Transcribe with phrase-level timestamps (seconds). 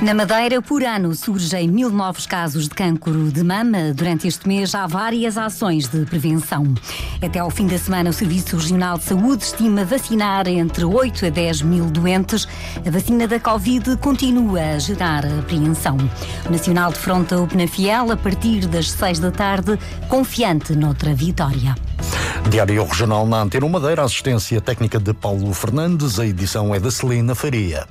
[0.00, 3.92] Na Madeira, por ano, surgem mil novos casos de cancro de mama.
[3.92, 6.72] Durante este mês, há várias ações de prevenção.
[7.20, 11.30] Até ao fim da semana, o Serviço Regional de Saúde estima vacinar entre 8 a
[11.30, 12.46] 10 mil doentes.
[12.86, 15.96] A vacina da Covid continua a gerar apreensão.
[16.46, 19.76] O Nacional defronta o Penafiel a partir das 6 da tarde,
[20.08, 21.74] confiante noutra vitória.
[22.48, 27.34] Diário Regional na Antena Madeira, assistência técnica de Paulo Fernandes, a edição é da Celina
[27.34, 27.84] Faria.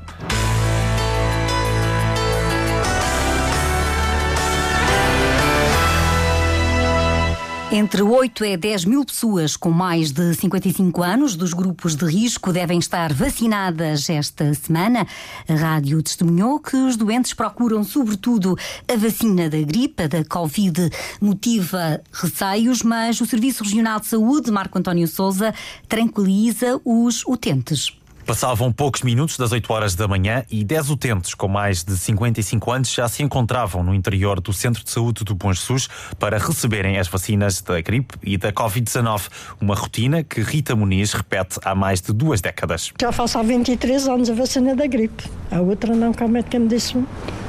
[7.79, 12.51] Entre 8 e 10 mil pessoas com mais de 55 anos dos grupos de risco
[12.51, 15.05] devem estar vacinadas esta semana.
[15.47, 18.57] A rádio testemunhou que os doentes procuram, sobretudo,
[18.91, 20.89] a vacina da gripe, da Covid,
[21.21, 25.53] motiva receios, mas o Serviço Regional de Saúde, Marco António Souza,
[25.87, 27.95] tranquiliza os utentes.
[28.27, 32.71] Passavam poucos minutos das 8 horas da manhã e 10 utentes com mais de 55
[32.73, 35.87] anos já se encontravam no interior do Centro de Saúde do Bom Jesus
[36.19, 39.29] para receberem as vacinas da gripe e da Covid-19.
[39.61, 42.91] Uma rotina que Rita Muniz repete há mais de duas décadas.
[42.99, 45.23] Já faço há 23 anos a vacina da gripe.
[45.49, 47.01] A outra não, que a médica me disse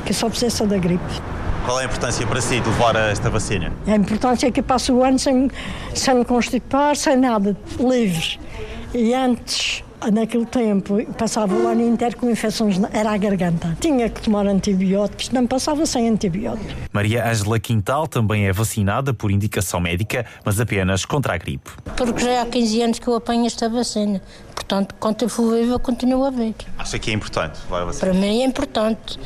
[0.06, 1.02] que só precisa da gripe.
[1.64, 3.72] Qual é a importância para si de levar esta vacina?
[3.84, 5.50] A importância é que passo o ano sem,
[5.92, 8.38] sem constipar, sem nada, livre.
[8.94, 9.82] E antes
[10.12, 13.76] Naquele tempo, passava o ano inteiro com infecções, era a garganta.
[13.80, 16.72] Tinha que tomar antibióticos, não passava sem antibióticos.
[16.92, 21.70] Maria Ângela Quintal também é vacinada por indicação médica, mas apenas contra a gripe.
[21.96, 24.22] Porque já há 15 anos que eu apanho esta vacina.
[24.54, 26.54] Portanto, quando eu for viva, continuo a ver.
[26.78, 27.58] Acha que é importante?
[27.98, 29.18] Para mim é importante.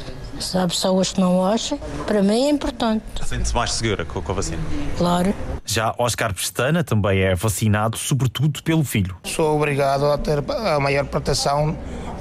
[0.43, 3.05] Se há pessoas que não acham, para mim é importante.
[3.25, 4.61] Sente-se mais segura com a vacina?
[4.99, 5.33] Claro.
[5.65, 9.17] Já Oscar Pestana também é vacinado, sobretudo pelo filho.
[9.25, 11.77] Sou obrigado a ter a maior proteção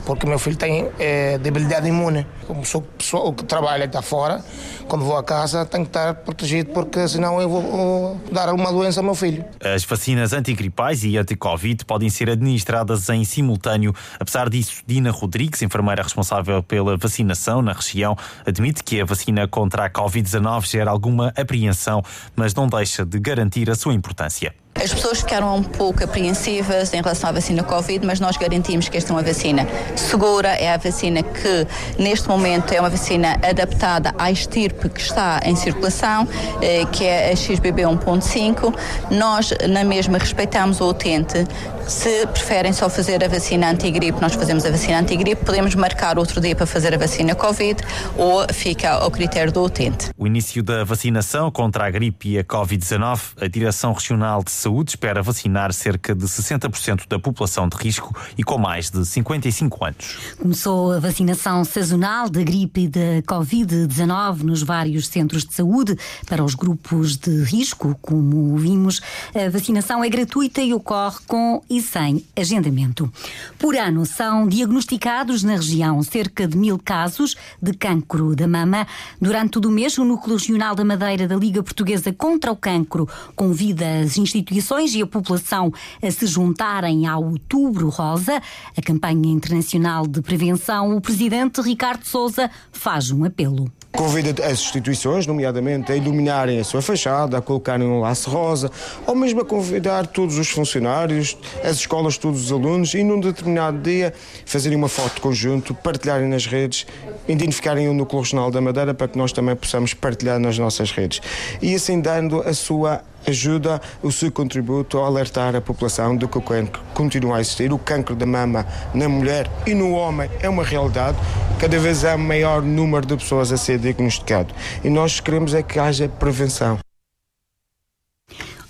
[0.06, 2.26] porque meu filho tem é, debilidade imune.
[2.48, 4.44] Como sou pessoa que trabalha está fora,
[4.88, 8.72] quando vou a casa tenho que estar protegido porque senão eu vou, vou dar uma
[8.72, 9.44] doença ao meu filho.
[9.64, 13.94] As vacinas antigripais e anti-Covid podem ser administradas em simultâneo.
[14.20, 19.86] Apesar disso, Dina Rodrigues, enfermeira responsável pela vacinação na região, admite que a vacina contra
[19.86, 22.04] a Covid-19 gera alguma apreensão,
[22.36, 24.54] mas não deixa de garantir a sua importância.
[24.82, 28.98] As pessoas ficaram um pouco apreensivas em relação à vacina Covid, mas nós garantimos que
[28.98, 31.68] esta é uma vacina segura, é a vacina que
[32.00, 36.28] neste momento é uma vacina adaptada à estirpe que está em circulação,
[36.64, 38.74] eh, que é a XBB 1.5.
[39.12, 41.46] Nós, na mesma, respeitamos o utente.
[41.88, 46.40] Se preferem só fazer a vacina antigripe, nós fazemos a vacina antigripe, podemos marcar outro
[46.40, 47.84] dia para fazer a vacina Covid
[48.18, 50.10] ou fica ao critério do utente.
[50.18, 54.71] O início da vacinação contra a gripe e a Covid-19, a Direção Regional de Saúde
[54.80, 60.18] espera vacinar cerca de 60% da população de risco e com mais de 55 anos.
[60.40, 66.44] Começou a vacinação sazonal da gripe e da Covid-19 nos vários centros de saúde para
[66.44, 69.02] os grupos de risco, como vimos.
[69.36, 73.12] A vacinação é gratuita e ocorre com e sem agendamento.
[73.60, 78.88] Por ano são diagnosticados na região cerca de mil casos de cancro da mama.
[79.20, 83.08] Durante todo o mês, o Núcleo Regional da Madeira da Liga Portuguesa contra o Cancro
[83.36, 88.42] convida as instituições instituições e a população a se juntarem ao Outubro Rosa,
[88.78, 93.72] a campanha internacional de prevenção, o presidente Ricardo Souza faz um apelo.
[93.92, 98.72] Convida as instituições, nomeadamente, a iluminarem a sua fachada, a colocarem um laço rosa,
[99.06, 103.80] ou mesmo a convidar todos os funcionários, as escolas, todos os alunos, e num determinado
[103.80, 104.14] dia
[104.46, 106.88] fazerem uma foto de conjunto, partilharem nas redes,
[107.28, 111.20] identificarem o Núcleo Regional da Madeira para que nós também possamos partilhar nas nossas redes.
[111.62, 116.38] E assim dando a sua ajuda o seu contributo a alertar a população de que
[116.38, 117.72] o cancro continua a existir.
[117.72, 121.18] O cancro da mama na mulher e no homem é uma realidade.
[121.60, 124.54] Cada vez há maior número de pessoas a ser diagnosticado.
[124.84, 126.81] E nós queremos é que haja prevenção.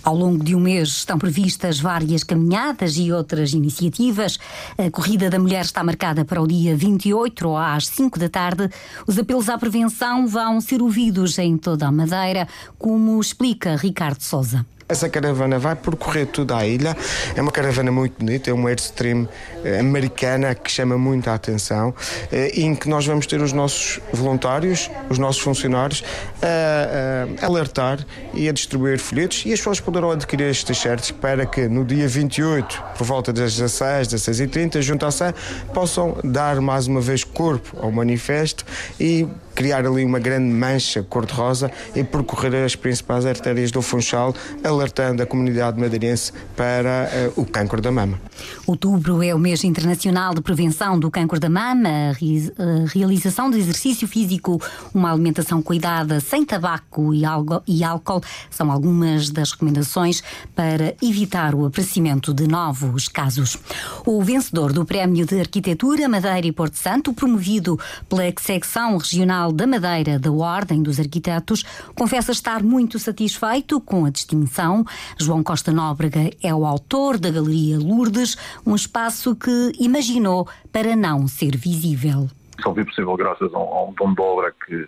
[0.04, 4.40] Ao longo de um mês estão previstas várias caminhadas e outras iniciativas.
[4.76, 8.68] A Corrida da Mulher está marcada para o dia 28 às 5 da tarde.
[9.06, 12.48] Os apelos à prevenção vão ser ouvidos em toda a Madeira,
[12.80, 14.66] como explica Ricardo Souza.
[14.92, 16.96] Essa caravana vai percorrer toda a ilha.
[17.34, 19.28] É uma caravana muito bonita, é uma Airstream
[19.64, 21.94] eh, americana que chama muito a atenção,
[22.30, 26.04] eh, em que nós vamos ter os nossos voluntários, os nossos funcionários,
[26.42, 31.46] a, a alertar e a distribuir folhetos e as pessoas poderão adquirir estes t-shirts para
[31.46, 35.34] que no dia 28, por volta das 16, 16h30, junto à Sé,
[35.74, 38.66] possam dar mais uma vez corpo ao manifesto
[39.00, 44.34] e criar ali uma grande mancha cor-de-rosa e percorrer as principais artérias do Funchal,
[44.64, 48.20] alertando a comunidade madeirense para uh, o cancro da mama.
[48.66, 54.08] Outubro é o mês internacional de prevenção do cancro da mama, a realização de exercício
[54.08, 54.62] físico,
[54.94, 60.24] uma alimentação cuidada sem tabaco e álcool são algumas das recomendações
[60.56, 63.58] para evitar o aparecimento de novos casos.
[64.06, 69.66] O vencedor do Prémio de Arquitetura Madeira e Porto Santo, promovido pela secção regional da
[69.66, 71.64] Madeira da Ordem dos Arquitetos,
[71.96, 74.84] confessa estar muito satisfeito com a distinção.
[75.18, 78.36] João Costa Nóbrega é o autor da Galeria Lourdes,
[78.68, 82.28] um espaço que imaginou para não ser visível.
[82.62, 84.88] Só foi possível graças a um, a um dono de obra que,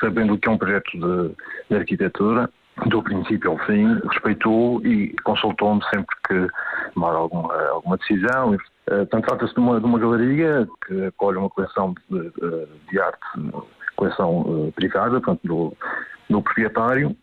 [0.00, 1.34] sabendo que é um projeto de,
[1.68, 2.48] de arquitetura,
[2.86, 6.48] do princípio ao fim, respeitou e consultou-me sempre que
[6.92, 8.54] tomar alguma, alguma decisão.
[8.54, 13.00] Eh, portanto, trata-se de uma, de uma galeria que acolhe uma coleção de, de, de
[13.00, 13.20] arte,
[13.96, 15.76] coleção uh, privada, portanto, do,
[16.28, 17.16] do proprietário,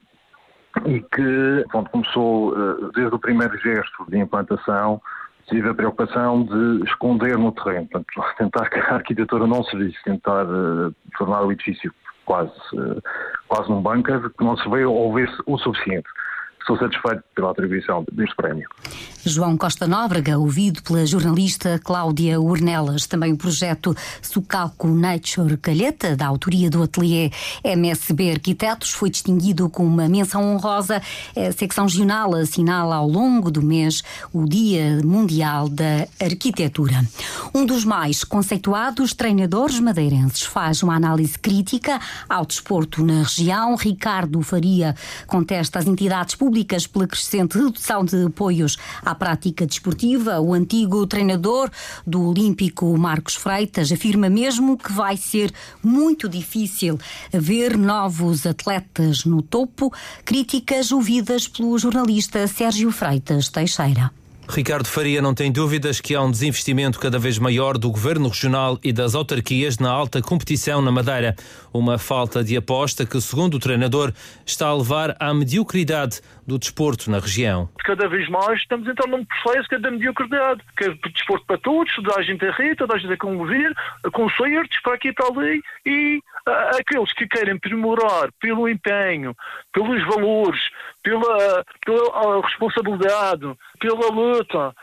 [0.86, 5.02] e que pronto, começou uh, desde o primeiro gesto de implantação
[5.50, 8.08] tive a preocupação de esconder no terreno, portanto,
[8.38, 11.94] tentar que a arquitetura não se visse, tentar uh, tornar o edifício
[12.26, 12.54] quase,
[13.48, 16.08] quase num bunker, que não se veio ou ver o suficiente.
[16.62, 18.70] Estou satisfeito pela atribuição deste prémio.
[19.26, 23.08] João Costa Nóbrega, ouvido pela jornalista Cláudia Urnelas.
[23.08, 27.32] Também o projeto Sucalco Nature Calheta, da autoria do ateliê
[27.64, 31.02] MSB Arquitetos, foi distinguido com uma menção honrosa.
[31.36, 37.04] A secção regional assinala ao longo do mês o Dia Mundial da Arquitetura.
[37.54, 42.00] Um dos mais conceituados treinadores madeirenses faz uma análise crítica
[42.30, 43.76] ao desporto na região.
[43.76, 48.76] Ricardo Faria contesta as entidades públicas públicas pela crescente redução de apoios
[49.06, 50.42] à prática desportiva.
[50.42, 51.72] O antigo treinador
[52.06, 57.00] do Olímpico, Marcos Freitas, afirma mesmo que vai ser muito difícil
[57.32, 59.94] ver novos atletas no topo.
[60.26, 64.12] Críticas ouvidas pelo jornalista Sérgio Freitas Teixeira.
[64.50, 68.78] Ricardo Faria não tem dúvidas que há um desinvestimento cada vez maior do governo regional
[68.84, 71.36] e das autarquias na alta competição na Madeira.
[71.74, 74.12] Uma falta de aposta que, segundo o treinador,
[74.46, 77.70] está a levar à mediocridade do desporto na região.
[77.86, 81.58] Cada vez mais estamos entrar num processo que é da mediocridade, que é desporto para
[81.58, 83.74] todos, toda a gente é rica, toda a gente é conviver,
[84.12, 89.36] concertos para aqui e para ali, e aqueles que querem aprimorar pelo empenho,
[89.74, 90.62] pelos valores,
[91.04, 94.74] pela, pela responsabilidade, pela luta,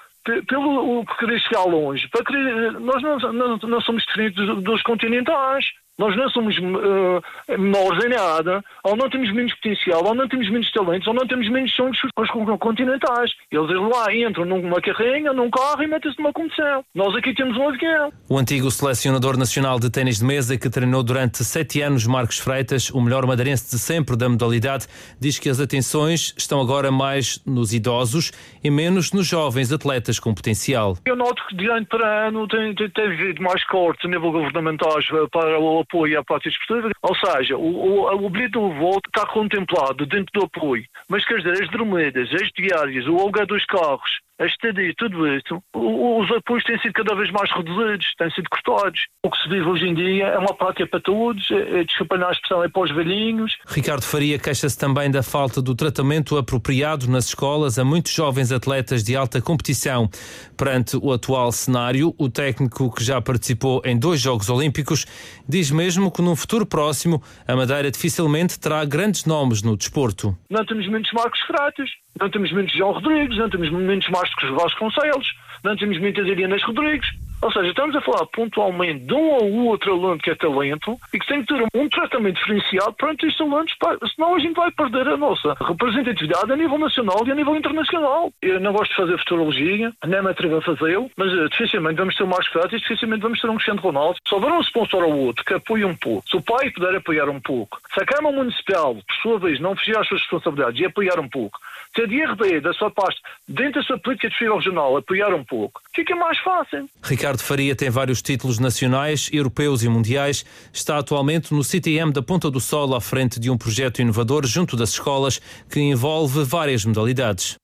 [0.46, 2.08] pelo querer chegar longe.
[2.08, 5.66] Para querer, nós não, não, não somos diferentes dos continentais.
[5.98, 10.48] Nós não somos uh, menores em nada, ou não temos menos potencial, ou não temos
[10.48, 13.32] menos talentos, ou não temos menos sonhos os continentais.
[13.50, 16.84] Eles lá entram numa carrinha, num carro e metem-se numa competição.
[16.94, 18.12] Nós aqui temos um avião.
[18.28, 22.90] O antigo selecionador nacional de ténis de mesa, que treinou durante sete anos Marcos Freitas,
[22.90, 24.86] o melhor madeirense de sempre da modalidade,
[25.20, 28.30] diz que as atenções estão agora mais nos idosos
[28.62, 30.96] e menos nos jovens atletas com potencial.
[31.04, 34.30] Eu noto que de ano para ano tem, tem, tem havido mais cortes a nível
[34.30, 34.98] governamental
[35.32, 36.90] para o apoio à prática esportiva.
[37.02, 40.84] Ou seja, o, o, o bilhete do voto está contemplado dentro do apoio.
[41.08, 45.62] Mas quer dizer, as dormidas, as diárias, o aluguel dos carros, a estadia, tudo isso,
[45.74, 49.00] os apoios têm sido cada vez mais reduzidos, têm sido cortados.
[49.24, 52.30] O que se vive hoje em dia é uma prática para todos, é, desculpa na
[52.30, 53.56] expressão, é para os velhinhos.
[53.66, 59.02] Ricardo Faria queixa-se também da falta do tratamento apropriado nas escolas a muitos jovens atletas
[59.02, 60.08] de alta competição.
[60.56, 65.04] Perante o atual cenário, o técnico que já participou em dois Jogos Olímpicos
[65.48, 70.36] diz mesmo que num futuro próximo a Madeira dificilmente terá grandes nomes no desporto.
[70.48, 75.32] Não temos muitos Marcos Fratos, não temos muitos João Rodrigues, não temos muitos Márcios Vasconcelos,
[75.64, 77.08] não temos muitas Irianas Rodrigues.
[77.40, 81.18] Ou seja, estamos a falar pontualmente de um ou outro aluno que é talento e
[81.20, 83.72] que tem que ter um tratamento diferenciado perante estes alunos,
[84.14, 88.32] senão a gente vai perder a nossa representatividade a nível nacional e a nível internacional.
[88.42, 92.16] Eu não gosto de fazer futurologia, nem me atrevo a fazê-lo, mas uh, dificilmente vamos
[92.16, 94.18] ter o Marcos Prates, dificilmente vamos ter um Cristiano Ronaldo.
[94.26, 97.28] Se houver um sponsor ou outro que apoie um pouco, se o pai puder apoiar
[97.28, 100.86] um pouco, se a Câmara Municipal, por sua vez, não fugir às suas responsabilidades e
[100.86, 101.56] apoiar um pouco,
[101.94, 105.44] se a DRD, da sua parte, dentro da sua política de defesa regional, apoiar um
[105.44, 106.88] pouco, fica mais fácil.
[107.02, 110.44] Ricardo Faria tem vários títulos nacionais, europeus e mundiais.
[110.72, 114.76] Está atualmente no CTM da Ponta do Sol à frente de um projeto inovador junto
[114.76, 115.40] das escolas
[115.70, 117.58] que envolve várias modalidades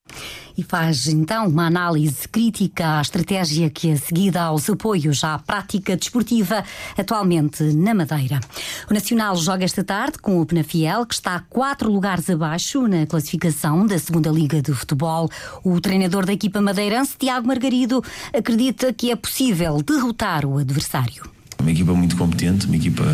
[0.57, 5.97] e faz então uma análise crítica à estratégia que é seguida aos apoios à prática
[5.97, 6.65] desportiva
[6.97, 8.41] atualmente na Madeira.
[8.89, 13.87] O Nacional joga esta tarde com o Penafiel, que está quatro lugares abaixo na classificação
[13.87, 15.29] da segunda Liga de Futebol.
[15.65, 21.34] O treinador da equipa madeirense, Tiago Margarido, acredita que é possível derrotar o adversário.
[21.61, 23.05] Uma equipa muito competente, uma equipa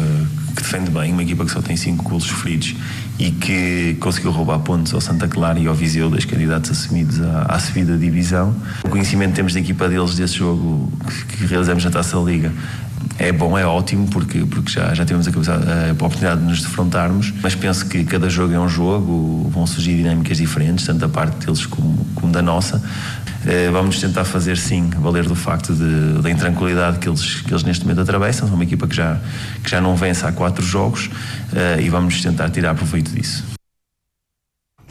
[0.57, 2.75] que defende bem, uma equipa que só tem 5 golos sofridos
[3.19, 7.43] e que conseguiu roubar pontos ao Santa Clara e ao Viseu, dois candidatos assumidos à,
[7.43, 8.55] à subida da divisão.
[8.85, 10.93] O conhecimento que temos da equipa deles desse jogo
[11.29, 12.53] que, que realizamos na Taça da Liga
[13.19, 17.33] é bom, é ótimo, porque, porque já, já tivemos a, a, oportunidade de nos defrontarmos,
[17.43, 21.45] mas penso que cada jogo é um jogo, vão surgir dinâmicas diferentes, tanto da parte
[21.45, 22.83] deles como, como da nossa.
[23.47, 27.63] Eh, vamos tentar fazer sim valer do facto de, da intranquilidade que eles, que eles
[27.63, 28.47] neste momento atravessam.
[28.47, 29.19] São uma equipa que já,
[29.63, 33.60] que já não vence há quatro jogos uh, e vamos tentar tirar proveito disso.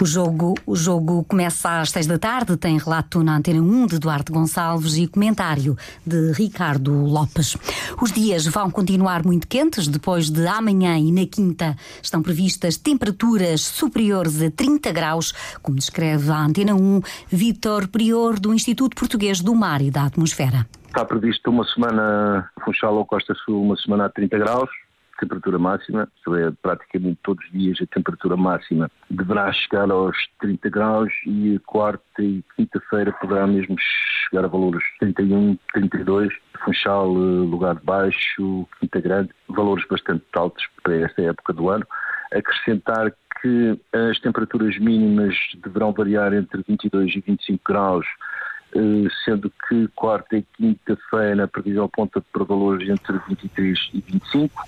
[0.02, 3.96] O jogo, o jogo começa às seis da tarde, tem relato na Antena 1 de
[3.98, 5.76] Eduardo Gonçalves e comentário
[6.06, 7.58] de Ricardo Lopes.
[8.02, 13.60] Os dias vão continuar muito quentes, depois de amanhã e na quinta estão previstas temperaturas
[13.60, 19.54] superiores a 30 graus, como descreve a Antena 1 Vítor Prior do Instituto Português do
[19.54, 20.66] Mar e da Atmosfera.
[20.88, 24.70] Está previsto uma semana, Funchal ou Costa Sul, uma semana a 30 graus,
[25.20, 30.70] temperatura máxima, isto é, praticamente todos os dias a temperatura máxima deverá chegar aos 30
[30.70, 33.76] graus e quarta e quinta-feira poderá mesmo
[34.30, 36.34] chegar a valores 31, 32,
[36.64, 41.86] Funchal, lugar de baixo, Quinta Grande, valores bastante altos para esta época do ano.
[42.32, 48.29] Acrescentar que as temperaturas mínimas deverão variar entre 22 e 25 graus eh,
[49.26, 54.68] sendo que quarta e quinta-feira a previsão aponta para valores entre 23 e 25.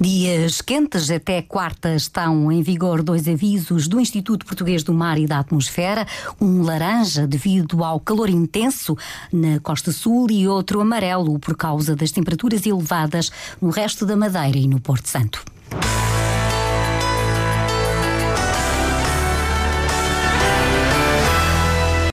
[0.00, 5.26] Dias quentes até quarta estão em vigor dois avisos do Instituto Português do Mar e
[5.26, 6.06] da Atmosfera,
[6.40, 8.96] um laranja devido ao calor intenso
[9.32, 14.58] na Costa Sul e outro amarelo por causa das temperaturas elevadas no resto da Madeira
[14.58, 15.44] e no Porto Santo.